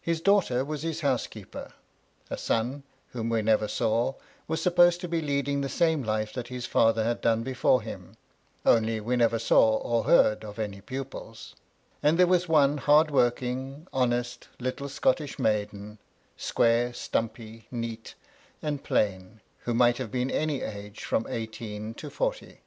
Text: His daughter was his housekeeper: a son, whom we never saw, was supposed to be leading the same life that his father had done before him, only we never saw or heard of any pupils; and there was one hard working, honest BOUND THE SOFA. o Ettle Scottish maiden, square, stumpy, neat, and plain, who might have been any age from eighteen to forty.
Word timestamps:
His 0.00 0.22
daughter 0.22 0.64
was 0.64 0.80
his 0.80 1.02
housekeeper: 1.02 1.74
a 2.30 2.38
son, 2.38 2.84
whom 3.10 3.28
we 3.28 3.42
never 3.42 3.68
saw, 3.68 4.14
was 4.48 4.62
supposed 4.62 5.02
to 5.02 5.08
be 5.08 5.20
leading 5.20 5.60
the 5.60 5.68
same 5.68 6.02
life 6.02 6.32
that 6.32 6.48
his 6.48 6.64
father 6.64 7.04
had 7.04 7.20
done 7.20 7.42
before 7.42 7.82
him, 7.82 8.16
only 8.64 8.98
we 8.98 9.14
never 9.14 9.38
saw 9.38 9.76
or 9.76 10.04
heard 10.04 10.42
of 10.42 10.58
any 10.58 10.80
pupils; 10.80 11.54
and 12.02 12.18
there 12.18 12.26
was 12.26 12.48
one 12.48 12.78
hard 12.78 13.10
working, 13.10 13.86
honest 13.92 14.48
BOUND 14.48 14.48
THE 14.48 14.48
SOFA. 14.48 14.64
o 14.64 14.68
Ettle 14.68 14.88
Scottish 14.90 15.38
maiden, 15.38 15.98
square, 16.38 16.94
stumpy, 16.94 17.66
neat, 17.70 18.14
and 18.62 18.82
plain, 18.82 19.42
who 19.64 19.74
might 19.74 19.98
have 19.98 20.10
been 20.10 20.30
any 20.30 20.62
age 20.62 21.04
from 21.04 21.26
eighteen 21.28 21.92
to 21.96 22.08
forty. 22.08 22.60